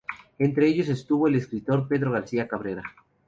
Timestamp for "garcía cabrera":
2.11-2.81